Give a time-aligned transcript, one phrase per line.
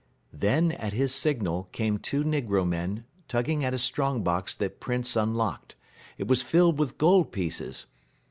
[0.33, 5.15] Then, at his signal, came two negro men tugging at a strong box that Printz
[5.15, 5.75] unlocked.
[6.17, 7.85] It was filled with gold pieces.